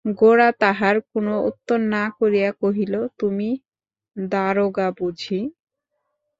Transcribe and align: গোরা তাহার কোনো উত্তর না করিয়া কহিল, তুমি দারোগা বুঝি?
গোরা 0.15 0.49
তাহার 0.61 0.95
কোনো 1.09 1.33
উত্তর 1.49 1.79
না 1.93 2.03
করিয়া 2.19 2.49
কহিল, 2.61 2.93
তুমি 3.19 3.49
দারোগা 4.15 4.87
বুঝি? 4.97 5.39